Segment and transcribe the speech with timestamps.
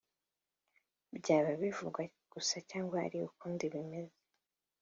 [1.17, 2.01] byaba bivugwa
[2.33, 4.19] gusa cyangwa ari ukundi bimeze